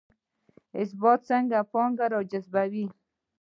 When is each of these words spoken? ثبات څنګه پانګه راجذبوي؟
ثبات 0.89 1.19
څنګه 1.29 1.59
پانګه 1.71 2.05
راجذبوي؟ 2.13 2.85